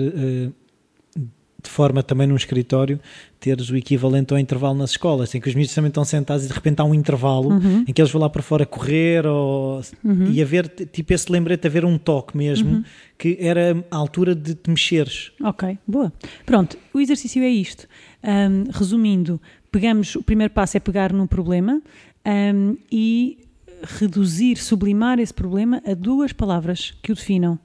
de 1.65 1.69
forma 1.69 2.03
também 2.03 2.27
num 2.27 2.35
escritório 2.35 2.99
teres 3.39 3.69
o 3.69 3.75
equivalente 3.75 4.33
ao 4.33 4.39
intervalo 4.39 4.75
nas 4.75 4.91
escolas, 4.91 5.33
em 5.35 5.41
que 5.41 5.49
os 5.49 5.53
miúdos 5.53 5.73
também 5.73 5.89
estão 5.89 6.05
sentados 6.05 6.45
e 6.45 6.47
de 6.47 6.53
repente 6.53 6.79
há 6.79 6.83
um 6.83 6.93
intervalo 6.93 7.49
uhum. 7.49 7.83
em 7.87 7.93
que 7.93 8.01
eles 8.01 8.11
vão 8.11 8.21
lá 8.21 8.29
para 8.29 8.41
fora 8.41 8.65
correr 8.65 9.25
ou, 9.25 9.81
uhum. 10.03 10.31
e 10.31 10.41
haver 10.41 10.67
tipo 10.67 11.13
esse 11.13 11.31
lembrete, 11.31 11.67
haver 11.67 11.85
um 11.85 11.97
toque 11.97 12.35
mesmo, 12.37 12.69
uhum. 12.69 12.83
que 13.17 13.37
era 13.39 13.83
a 13.91 13.95
altura 13.97 14.33
de 14.33 14.55
te 14.55 14.69
mexeres. 14.69 15.31
Ok, 15.43 15.77
boa. 15.85 16.11
Pronto, 16.45 16.77
o 16.93 16.99
exercício 16.99 17.43
é 17.43 17.49
isto. 17.49 17.87
Um, 18.23 18.71
resumindo, 18.71 19.39
pegamos, 19.71 20.15
o 20.15 20.23
primeiro 20.23 20.53
passo 20.53 20.77
é 20.77 20.79
pegar 20.79 21.13
num 21.13 21.27
problema 21.27 21.81
um, 22.25 22.77
e 22.91 23.37
reduzir, 23.83 24.57
sublimar 24.57 25.19
esse 25.19 25.33
problema 25.33 25.81
a 25.85 25.93
duas 25.93 26.33
palavras 26.33 26.93
que 27.03 27.11
o 27.11 27.15
definam. 27.15 27.59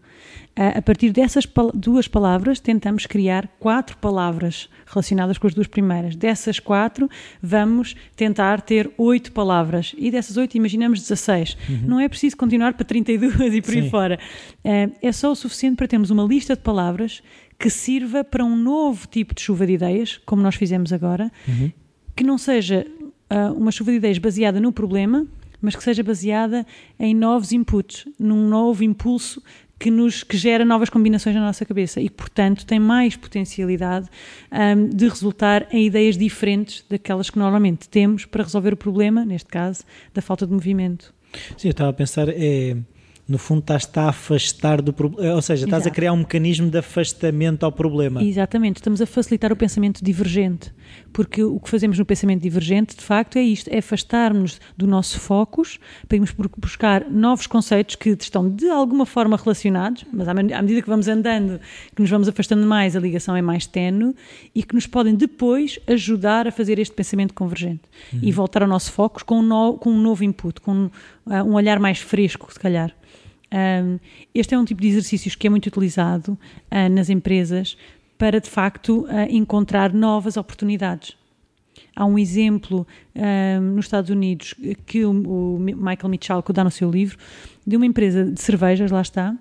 A 0.62 0.82
partir 0.82 1.10
dessas 1.10 1.48
duas 1.72 2.06
palavras, 2.06 2.60
tentamos 2.60 3.06
criar 3.06 3.48
quatro 3.58 3.96
palavras 3.96 4.68
relacionadas 4.84 5.38
com 5.38 5.46
as 5.46 5.54
duas 5.54 5.66
primeiras. 5.66 6.14
Dessas 6.14 6.60
quatro, 6.60 7.08
vamos 7.42 7.96
tentar 8.14 8.60
ter 8.60 8.90
oito 8.98 9.32
palavras. 9.32 9.94
E 9.96 10.10
dessas 10.10 10.36
oito, 10.36 10.58
imaginamos 10.58 11.00
16. 11.00 11.56
Uhum. 11.66 11.80
Não 11.86 11.98
é 11.98 12.06
preciso 12.10 12.36
continuar 12.36 12.74
para 12.74 12.84
32 12.84 13.54
e 13.54 13.62
por 13.62 13.72
Sim. 13.72 13.80
aí 13.80 13.90
fora. 13.90 14.18
É 15.00 15.10
só 15.12 15.32
o 15.32 15.34
suficiente 15.34 15.76
para 15.76 15.88
termos 15.88 16.10
uma 16.10 16.24
lista 16.24 16.54
de 16.54 16.60
palavras 16.60 17.22
que 17.58 17.70
sirva 17.70 18.22
para 18.22 18.44
um 18.44 18.54
novo 18.54 19.06
tipo 19.06 19.34
de 19.34 19.40
chuva 19.40 19.66
de 19.66 19.72
ideias, 19.72 20.20
como 20.26 20.42
nós 20.42 20.56
fizemos 20.56 20.92
agora, 20.92 21.32
uhum. 21.48 21.72
que 22.14 22.22
não 22.22 22.36
seja 22.36 22.86
uh, 23.30 23.54
uma 23.54 23.72
chuva 23.72 23.92
de 23.92 23.96
ideias 23.96 24.18
baseada 24.18 24.60
no 24.60 24.72
problema, 24.72 25.26
mas 25.60 25.76
que 25.76 25.82
seja 25.82 26.02
baseada 26.02 26.66
em 26.98 27.14
novos 27.14 27.52
inputs, 27.52 28.06
num 28.18 28.46
novo 28.46 28.82
impulso 28.84 29.42
que 29.80 29.90
nos 29.90 30.22
que 30.22 30.36
gera 30.36 30.62
novas 30.62 30.90
combinações 30.90 31.34
na 31.34 31.40
nossa 31.40 31.64
cabeça 31.64 32.02
e, 32.02 32.10
portanto, 32.10 32.66
tem 32.66 32.78
mais 32.78 33.16
potencialidade 33.16 34.10
um, 34.52 34.86
de 34.86 35.08
resultar 35.08 35.66
em 35.72 35.86
ideias 35.86 36.18
diferentes 36.18 36.84
daquelas 36.86 37.30
que 37.30 37.38
normalmente 37.38 37.88
temos 37.88 38.26
para 38.26 38.44
resolver 38.44 38.74
o 38.74 38.76
problema, 38.76 39.24
neste 39.24 39.48
caso, 39.48 39.82
da 40.12 40.20
falta 40.20 40.46
de 40.46 40.52
movimento. 40.52 41.14
Sim, 41.56 41.68
eu 41.68 41.70
estava 41.70 41.88
a 41.88 41.92
pensar, 41.94 42.28
é, 42.28 42.76
no 43.30 43.38
fundo 43.38 43.60
estás 43.60 43.88
a 43.94 44.08
afastar 44.08 44.82
do 44.82 44.92
problema, 44.92 45.36
ou 45.36 45.40
seja, 45.40 45.64
estás 45.64 45.82
Exato. 45.82 45.92
a 45.92 45.94
criar 45.94 46.12
um 46.12 46.16
mecanismo 46.16 46.68
de 46.68 46.78
afastamento 46.78 47.64
ao 47.64 47.70
problema. 47.70 48.20
Exatamente, 48.24 48.78
estamos 48.78 49.00
a 49.00 49.06
facilitar 49.06 49.52
o 49.52 49.56
pensamento 49.56 50.02
divergente, 50.04 50.74
porque 51.12 51.40
o 51.44 51.60
que 51.60 51.70
fazemos 51.70 51.96
no 51.96 52.04
pensamento 52.04 52.42
divergente, 52.42 52.96
de 52.96 53.02
facto, 53.02 53.36
é 53.36 53.42
isto, 53.42 53.68
é 53.68 53.78
afastar-nos 53.78 54.60
do 54.76 54.84
nosso 54.84 55.20
focus, 55.20 55.78
para 56.08 56.16
irmos 56.16 56.34
buscar 56.58 57.08
novos 57.08 57.46
conceitos 57.46 57.94
que 57.94 58.10
estão 58.20 58.50
de 58.50 58.68
alguma 58.68 59.06
forma 59.06 59.36
relacionados, 59.36 60.04
mas 60.12 60.26
à 60.26 60.34
medida 60.34 60.82
que 60.82 60.88
vamos 60.88 61.06
andando, 61.06 61.60
que 61.94 62.02
nos 62.02 62.10
vamos 62.10 62.26
afastando 62.26 62.66
mais, 62.66 62.96
a 62.96 63.00
ligação 63.00 63.36
é 63.36 63.42
mais 63.42 63.64
tenue 63.64 64.12
e 64.52 64.64
que 64.64 64.74
nos 64.74 64.88
podem 64.88 65.14
depois 65.14 65.78
ajudar 65.86 66.48
a 66.48 66.50
fazer 66.50 66.80
este 66.80 66.96
pensamento 66.96 67.32
convergente 67.32 67.82
uhum. 68.12 68.18
e 68.24 68.32
voltar 68.32 68.62
ao 68.62 68.68
nosso 68.68 68.90
focus 68.90 69.22
com 69.22 69.38
um, 69.38 69.42
no, 69.42 69.74
com 69.74 69.90
um 69.90 70.00
novo 70.00 70.24
input, 70.24 70.60
com 70.60 70.72
um, 70.72 70.84
uh, 71.26 71.44
um 71.44 71.54
olhar 71.54 71.78
mais 71.78 72.00
fresco, 72.00 72.52
se 72.52 72.58
calhar. 72.58 72.92
Este 74.34 74.54
é 74.54 74.58
um 74.58 74.64
tipo 74.64 74.80
de 74.80 74.88
exercícios 74.88 75.34
que 75.34 75.46
é 75.46 75.50
muito 75.50 75.66
utilizado 75.66 76.32
uh, 76.32 76.88
nas 76.90 77.10
empresas 77.10 77.76
para, 78.16 78.40
de 78.40 78.48
facto, 78.48 79.06
uh, 79.06 79.08
encontrar 79.28 79.92
novas 79.92 80.36
oportunidades. 80.36 81.16
Há 81.96 82.04
um 82.04 82.18
exemplo 82.18 82.86
nos 83.74 83.86
Estados 83.86 84.10
Unidos 84.10 84.54
que 84.86 85.04
o, 85.04 85.58
Michael 85.58 86.08
Michalko 86.08 86.52
dá 86.52 86.62
no 86.62 86.70
seu 86.70 86.90
livro 86.90 87.18
de 87.66 87.76
uma 87.76 87.84
empresa 87.84 88.24
de 88.24 88.40
cervejas, 88.40 88.90
lá 88.90 89.00
está, 89.00 89.36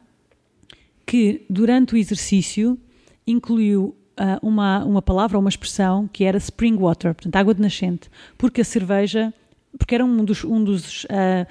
que 1.06 1.46
durante 1.50 1.94
o 1.94 1.98
exercício 1.98 2.78
incluiu 3.25 3.96
uh, 4.20 4.48
uma, 4.48 4.84
uma 4.84 5.01
palavra, 5.01 5.39
uma 5.39 5.50
expressão 5.50 6.08
que 6.08 6.24
era 6.24 6.38
spring 6.38 6.75
water, 6.75 7.13
portanto 7.13 7.36
água 7.36 7.54
de 7.54 7.62
nascente, 7.62 8.10
porque 8.38 8.62
a 8.62 8.66
cerveja, 8.66 9.34
porque 9.78 9.96
era 9.96 10.06
um 10.06 10.24
dos, 10.24 10.44
um 10.44 10.63
dos 10.63 11.06
uh, 11.06 11.48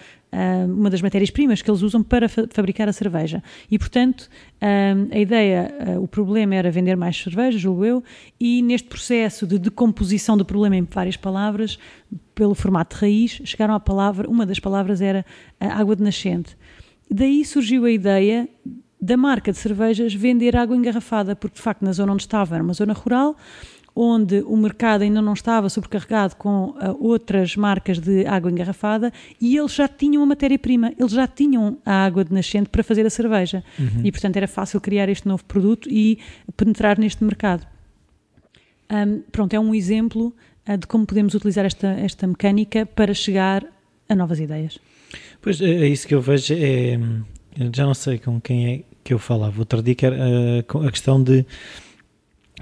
uma 0.69 0.91
das 0.91 1.01
matérias-primas 1.01 1.63
que 1.63 1.71
eles 1.71 1.83
usam 1.83 2.03
para 2.03 2.29
fa 2.29 2.47
fabricar 2.51 2.89
a 2.89 2.93
cerveja. 2.93 3.43
E, 3.71 3.79
portanto, 3.79 4.29
a 4.61 5.19
ideia, 5.19 5.73
o 6.01 6.07
problema 6.07 6.55
era 6.55 6.71
vender 6.71 6.97
mais 6.97 7.17
cerveja, 7.17 7.59
julgo 7.59 7.85
eu, 7.85 8.05
e 8.39 8.63
neste 8.63 8.89
processo 8.89 9.47
de 9.47 9.59
decomposição 9.59 10.37
do 10.37 10.45
problema 10.45 10.77
em 10.77 10.83
várias 10.83 11.17
palavras, 11.17 11.79
pelo 12.35 12.55
formato 12.55 12.97
de 12.97 13.03
raiz, 13.03 13.41
chegaram 13.45 13.75
à 13.75 13.81
palavra, 13.81 14.29
uma 14.29 14.45
das 14.45 14.59
palavras 14.59 15.01
era 15.01 15.25
água 15.59 15.97
de 15.97 16.03
nascente. 16.03 16.57
Daí 17.11 17.45
surgiu 17.45 17.85
a 17.85 17.91
ideia 17.91 18.49
da 19.01 19.17
marca 19.17 19.53
de 19.53 19.59
cervejas 19.59 20.13
vender 20.13 20.57
água 20.57 20.77
engarrafada, 20.77 21.35
porque 21.35 21.57
de 21.57 21.63
facto 21.63 21.83
na 21.85 21.93
zona 21.93 22.13
onde 22.13 22.23
estava 22.23 22.57
era 22.57 22.63
uma 22.63 22.75
zona 22.75 22.93
rural, 22.93 23.37
onde 24.01 24.43
o 24.47 24.57
mercado 24.57 25.03
ainda 25.03 25.21
não 25.21 25.33
estava 25.33 25.69
sobrecarregado 25.69 26.37
com 26.37 26.67
uh, 26.71 26.97
outras 27.01 27.57
marcas 27.57 27.99
de 27.99 28.25
água 28.27 28.49
engarrafada 28.49 29.13
e 29.41 29.57
eles 29.57 29.75
já 29.75 29.89
tinham 29.89 30.23
a 30.23 30.27
matéria-prima, 30.27 30.93
eles 30.97 31.11
já 31.11 31.27
tinham 31.27 31.79
a 31.85 32.05
água 32.05 32.25
de 32.25 32.33
nascente 32.33 32.69
para 32.69 32.85
fazer 32.85 33.05
a 33.05 33.11
cerveja. 33.11 33.65
Uhum. 33.77 34.03
E, 34.05 34.13
portanto, 34.13 34.37
era 34.37 34.47
fácil 34.47 34.81
criar 34.81 35.09
este 35.09 35.27
novo 35.27 35.45
produto 35.45 35.89
e 35.91 36.21
penetrar 36.57 36.97
neste 36.97 37.25
mercado. 37.25 37.67
Um, 38.89 39.21
pronto, 39.33 39.53
é 39.55 39.59
um 39.59 39.75
exemplo 39.75 40.33
uh, 40.69 40.79
de 40.79 40.87
como 40.87 41.05
podemos 41.05 41.35
utilizar 41.35 41.65
esta, 41.65 41.89
esta 41.89 42.25
mecânica 42.25 42.87
para 42.87 43.13
chegar 43.13 43.67
a 44.09 44.15
novas 44.15 44.39
ideias. 44.39 44.79
Pois 45.43 45.61
é, 45.61 45.71
é 45.71 45.89
isso 45.89 46.07
que 46.07 46.15
eu 46.15 46.21
vejo. 46.21 46.55
É, 46.55 47.01
já 47.75 47.85
não 47.85 47.95
sei 47.95 48.19
com 48.21 48.41
quem 48.41 48.75
é 48.75 48.83
que 49.03 49.13
eu 49.13 49.19
falava. 49.19 49.59
Outro 49.59 49.83
dia 49.83 49.97
que 49.97 50.07
era 50.07 50.17
uh, 50.17 50.87
a 50.87 50.91
questão 50.93 51.21
de 51.21 51.45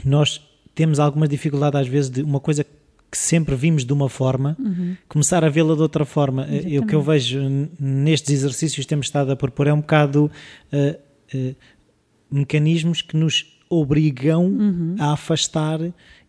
nós 0.03 0.46
temos 0.77 1.01
alguma 1.01 1.27
dificuldade 1.27 1.77
às 1.79 1.89
vezes 1.89 2.11
de 2.11 2.23
uma 2.23 2.39
coisa 2.39 2.63
que 2.63 3.17
sempre 3.17 3.57
vimos 3.57 3.83
de 3.85 3.93
uma 3.93 4.11
forma, 4.11 4.57
uhum. 4.61 4.95
começar 5.09 5.43
a 5.43 5.49
vê-la 5.49 5.75
de 5.75 5.81
outra 5.81 6.05
forma. 6.05 6.43
Exatamente. 6.43 6.79
O 6.79 6.87
que 6.87 6.95
eu 6.95 7.03
vejo 7.03 7.41
nestes 7.81 8.35
exercícios 8.35 8.85
que 8.85 8.89
temos 8.89 9.07
estado 9.07 9.33
a 9.33 9.37
propor 9.37 9.67
é 9.67 9.73
um 9.73 9.81
bocado 9.81 10.31
uh, 10.73 11.37
uh, 11.37 11.57
mecanismos 12.31 13.01
que 13.01 13.17
nos 13.17 13.59
obrigam 13.71 14.45
uhum. 14.45 14.97
a 14.99 15.15
afastar 15.15 15.81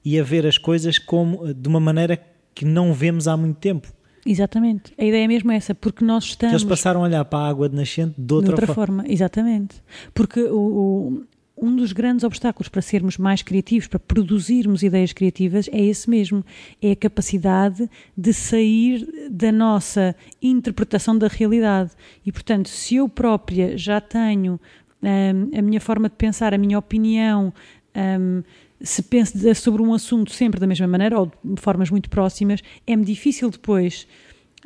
e 0.03 0.17
a 0.17 0.23
ver 0.23 0.47
as 0.47 0.57
coisas 0.57 0.97
como 0.97 1.53
de 1.53 1.67
uma 1.67 1.81
maneira 1.81 2.17
que 2.55 2.63
não 2.63 2.93
vemos 2.93 3.27
há 3.27 3.35
muito 3.35 3.57
tempo. 3.57 3.91
Exatamente. 4.25 4.93
A 4.97 5.03
ideia 5.03 5.25
é 5.25 5.27
mesmo 5.27 5.51
essa, 5.51 5.75
porque 5.75 6.05
nós 6.05 6.23
estamos. 6.23 6.55
Que 6.55 6.63
eles 6.63 6.69
passaram 6.69 7.01
a 7.01 7.03
olhar 7.03 7.25
para 7.25 7.39
a 7.39 7.49
água 7.49 7.67
de 7.67 7.75
nascente 7.75 8.15
de 8.17 8.33
outra, 8.33 8.55
de 8.55 8.61
outra 8.61 8.67
forma. 8.67 9.03
forma. 9.03 9.13
Exatamente. 9.13 9.75
Porque 10.13 10.41
o, 10.41 10.57
o, 10.57 11.23
um 11.57 11.75
dos 11.75 11.91
grandes 11.91 12.23
obstáculos 12.23 12.69
para 12.69 12.81
sermos 12.81 13.17
mais 13.17 13.41
criativos, 13.41 13.87
para 13.87 13.99
produzirmos 13.99 14.83
ideias 14.83 15.11
criativas, 15.11 15.67
é 15.71 15.81
esse 15.81 16.09
mesmo: 16.09 16.45
é 16.81 16.91
a 16.91 16.95
capacidade 16.95 17.89
de 18.15 18.33
sair 18.33 19.29
da 19.31 19.51
nossa 19.51 20.15
interpretação 20.41 21.17
da 21.17 21.27
realidade. 21.27 21.91
E, 22.25 22.31
portanto, 22.31 22.69
se 22.69 22.95
eu 22.95 23.09
própria 23.09 23.77
já 23.77 23.99
tenho 23.99 24.59
um, 25.01 25.57
a 25.57 25.61
minha 25.61 25.81
forma 25.81 26.09
de 26.09 26.15
pensar, 26.15 26.53
a 26.53 26.57
minha 26.57 26.77
opinião, 26.77 27.53
um, 27.95 28.43
se 28.79 29.01
penso 29.01 29.37
sobre 29.55 29.81
um 29.81 29.93
assunto 29.93 30.31
sempre 30.31 30.59
da 30.59 30.67
mesma 30.67 30.87
maneira 30.87 31.19
ou 31.19 31.31
de 31.43 31.61
formas 31.61 31.89
muito 31.89 32.09
próximas, 32.09 32.61
é-me 32.85 33.03
difícil 33.03 33.49
depois. 33.49 34.07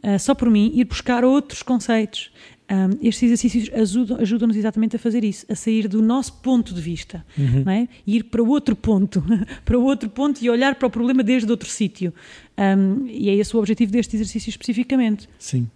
Uh, 0.04 0.18
só 0.20 0.34
por 0.34 0.50
mim, 0.50 0.72
ir 0.74 0.86
buscar 0.86 1.24
outros 1.24 1.62
conceitos, 1.62 2.32
um, 2.72 2.98
estes 3.06 3.24
exercícios 3.24 3.70
ajudam-nos 3.74 4.22
ajudam 4.22 4.50
exatamente 4.52 4.96
a 4.96 5.00
fazer 5.00 5.24
isso, 5.26 5.46
a 5.50 5.56
sair 5.56 5.90
do 5.90 6.02
nosso 6.02 6.34
ponto 6.42 6.74
de 6.74 6.80
vista, 6.80 7.26
uhum. 7.38 7.64
não 7.66 7.72
é? 7.72 7.88
E 8.08 8.16
ir 8.16 8.24
para 8.24 8.42
outro 8.42 8.76
ponto, 8.76 9.22
para 9.66 9.78
outro 9.78 10.10
ponto 10.10 10.42
e 10.42 10.50
olhar 10.50 10.76
para 10.76 10.88
o 10.88 10.90
problema 10.90 11.22
desde 11.22 11.52
outro 11.52 11.70
sítio. 11.70 12.14
Um, 12.58 13.08
e 13.08 13.30
é 13.30 13.36
esse 13.36 13.56
o 13.56 13.60
objetivo 13.60 13.92
deste 13.92 14.16
exercício 14.16 14.50
especificamente. 14.50 15.28
Sim. 15.38 15.68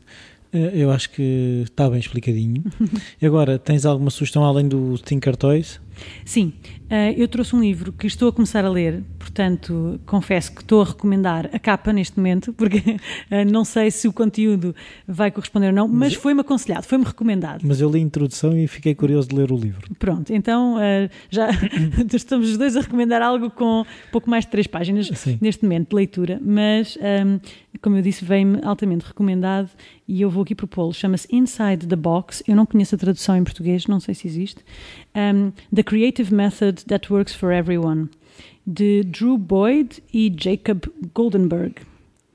Eh, 0.54 0.72
eu 0.74 0.90
acho 0.90 1.10
que 1.10 1.64
está 1.66 1.90
bem 1.90 2.00
explicadinho. 2.00 2.64
Agora, 3.22 3.60
tens 3.60 3.86
alguma 3.86 4.10
sugestão 4.10 4.46
além 4.46 4.68
do 4.68 4.98
Tinker 4.98 5.36
Toys? 5.36 5.82
Sim, 6.24 6.54
uh, 6.86 7.14
eu 7.18 7.28
trouxe 7.28 7.56
um 7.56 7.62
livro 7.62 7.92
que 7.92 8.08
estou 8.08 8.30
a 8.30 8.34
começar 8.34 8.64
a 8.66 8.70
ler, 8.70 9.04
portanto, 9.20 10.00
confesso 10.06 10.52
que 10.54 10.62
estou 10.62 10.82
a 10.82 10.86
recomendar 10.86 11.50
a 11.54 11.60
capa 11.60 11.92
neste 11.94 12.18
momento, 12.18 12.52
porque 12.58 12.78
uh, 12.78 13.52
não 13.52 13.66
sei 13.66 13.92
se 13.92 14.08
o 14.08 14.14
conteúdo 14.14 14.76
vai 15.08 15.32
corresponder 15.32 15.68
ou 15.68 15.74
não, 15.74 15.88
mas, 15.88 16.14
mas 16.14 16.14
foi-me 16.14 16.42
aconselhado, 16.42 16.86
foi-me 16.86 17.06
recomendado. 17.06 17.62
Mas 17.64 17.82
eu 17.82 17.90
li 17.90 18.00
a 18.00 18.02
introdução 18.02 18.58
e 18.58 18.68
fiquei 18.68 18.96
curioso 18.96 19.30
de 19.30 19.36
ler 19.36 19.52
o 19.52 19.58
livro. 19.58 19.90
Pronto, 19.98 20.34
então 20.34 20.76
uh, 20.76 21.10
já 21.30 21.50
estamos 22.14 22.50
os 22.50 22.58
dois 22.58 22.76
a 22.76 22.82
recomendar 22.82 23.22
algo 23.22 23.50
com 23.50 23.86
pouco 24.12 24.30
mais 24.30 24.46
de 24.46 24.52
três 24.52 24.68
páginas 24.68 25.08
Sim. 25.16 25.38
neste 25.42 25.64
momento 25.64 25.90
de 25.90 25.96
leitura, 25.96 26.40
mas 26.44 26.98
um, 26.98 27.40
como 27.82 27.98
eu 27.98 28.02
disse, 28.02 28.24
vem-me 28.24 28.60
altamente 28.64 29.06
recomendado 29.06 29.70
e 30.08 30.22
eu 30.22 30.30
vou 30.30 30.44
aqui 30.44 30.54
propô-lo. 30.54 30.94
Chama-se 30.94 31.28
Inside 31.32 31.88
the 31.88 31.96
Box. 31.96 32.44
Eu 32.48 32.56
não 32.56 32.66
conheço 32.66 32.96
a 32.96 32.98
tradução 32.98 33.36
em 33.36 33.44
português, 33.44 33.88
não 33.88 34.00
sei 34.00 34.14
se 34.14 34.28
existe. 34.28 34.64
Um, 35.16 35.52
the 35.74 35.84
Creative 35.86 36.34
Method 36.34 36.86
That 36.86 37.12
Works 37.14 37.34
for 37.34 37.52
Everyone, 37.52 38.10
de 38.66 39.04
Drew 39.04 39.38
Boyd 39.38 40.02
e 40.14 40.34
Jacob 40.36 40.86
Goldenberg. 41.14 41.76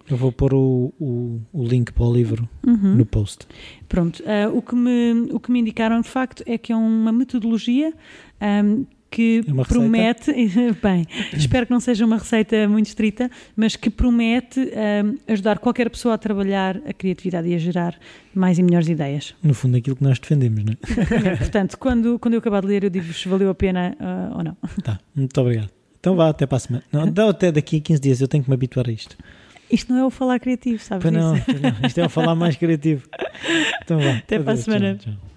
Eu 0.09 0.17
vou 0.17 0.33
pôr 0.33 0.55
o, 0.55 0.93
o, 0.99 1.41
o 1.53 1.65
link 1.65 1.93
para 1.93 2.05
o 2.05 2.13
livro 2.13 2.49
uhum. 2.67 2.97
no 2.97 3.07
post. 3.07 3.47
Pronto. 3.89 4.21
Uh, 4.23 4.57
o, 4.57 4.63
que 4.63 4.75
me, 4.75 5.29
o 5.33 5.39
que 5.39 5.53
me 5.53 5.61
indicaram, 5.61 6.01
de 6.01 6.09
facto, 6.09 6.43
é 6.47 6.59
que 6.59 6.73
é 6.73 6.77
uma 6.77 7.13
metodologia 7.13 7.93
um, 8.41 8.85
que 9.11 9.43
é 9.47 9.65
promete, 9.65 10.33
bem, 10.81 11.07
espero 11.33 11.67
que 11.67 11.73
não 11.73 11.81
seja 11.81 12.07
uma 12.07 12.17
receita 12.17 12.69
muito 12.69 12.87
estrita, 12.87 13.31
mas 13.57 13.75
que 13.75 13.91
promete 13.91 14.61
um, 14.61 15.19
ajudar 15.27 15.59
qualquer 15.59 15.91
pessoa 15.91 16.15
a 16.15 16.19
trabalhar 16.19 16.77
a 16.87 16.93
criatividade 16.93 17.49
e 17.49 17.55
a 17.55 17.59
gerar 17.59 17.99
mais 18.33 18.59
e 18.59 18.63
melhores 18.63 18.89
ideias. 18.89 19.35
No 19.43 19.53
fundo, 19.53 19.77
aquilo 19.77 19.97
que 19.97 20.05
nós 20.05 20.19
defendemos, 20.19 20.65
não 20.65 20.73
é? 20.73 21.37
Portanto, 21.37 21.77
quando, 21.77 22.19
quando 22.19 22.35
eu 22.35 22.39
acabar 22.39 22.61
de 22.61 22.69
ler, 22.69 22.85
eu 22.85 22.91
digo-vos 22.91 23.21
se 23.21 23.29
valeu 23.29 23.51
a 23.51 23.55
pena 23.55 23.97
uh, 23.99 24.39
ou 24.39 24.45
não. 24.45 24.57
Tá, 24.85 25.01
muito 25.15 25.39
obrigado. 25.41 25.71
Então 25.99 26.15
vá, 26.15 26.29
até 26.29 26.47
para 26.47 26.57
a 26.57 26.61
semana. 26.61 26.85
Não, 26.93 27.11
dá 27.11 27.29
até 27.29 27.51
daqui 27.51 27.79
a 27.79 27.81
15 27.81 28.01
dias, 28.01 28.21
eu 28.21 28.29
tenho 28.29 28.45
que 28.45 28.49
me 28.49 28.55
habituar 28.55 28.89
a 28.89 28.93
isto. 28.93 29.17
Isto 29.71 29.93
não 29.93 30.01
é 30.01 30.05
o 30.05 30.11
falar 30.11 30.39
criativo, 30.41 30.83
sabes? 30.83 31.03
Pois 31.03 31.15
não, 31.15 31.39
pois 31.39 31.61
não, 31.61 31.87
isto 31.87 32.01
é 32.01 32.07
o 32.07 32.09
falar 32.09 32.35
mais 32.35 32.57
criativo. 32.57 33.09
Então 33.83 33.99
vá. 33.99 34.19
Até 34.19 34.39
para 34.39 34.53
a 34.53 34.57
semana. 34.57 34.97
tchau, 34.97 35.13
tchau. 35.15 35.31